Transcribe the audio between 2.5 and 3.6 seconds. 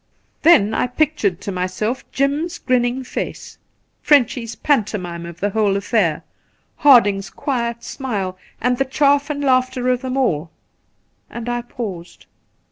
grinning face,